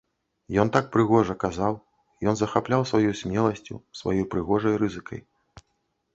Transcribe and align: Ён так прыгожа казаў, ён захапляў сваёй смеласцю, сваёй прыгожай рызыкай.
Ён 0.61 0.69
так 0.77 0.85
прыгожа 0.95 1.35
казаў, 1.43 1.73
ён 2.31 2.39
захапляў 2.39 2.81
сваёй 2.93 3.15
смеласцю, 3.21 3.75
сваёй 4.01 4.25
прыгожай 4.35 4.75
рызыкай. 4.87 5.25